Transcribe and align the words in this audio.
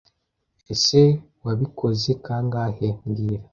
Ese 0.73 1.01
Wabikoze 1.45 2.11
kangahe 2.23 2.87
mbwira 3.07 3.39